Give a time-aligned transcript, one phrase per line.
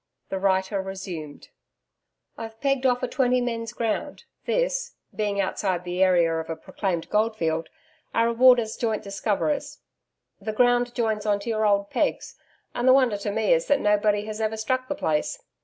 [0.29, 1.49] The writer resumed:
[2.35, 7.07] 'I've pegged off a twenty men's ground, this being outside the area of a proclaimed
[7.11, 7.69] goldfield
[8.11, 9.77] our reward as joint discoverers.
[10.39, 12.35] The ground joins on to your old pegs;
[12.73, 15.37] and the wonder to me is that nobody has ever struck the place.